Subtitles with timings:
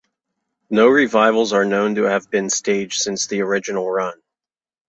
[0.71, 4.19] No revivals are known to have been staged since the original run.